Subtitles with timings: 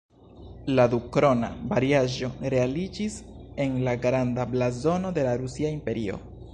[0.77, 3.21] La "dukrona"-variaĵo realiĝis
[3.67, 6.23] en la "Granda blazono de la Rusia Imperio".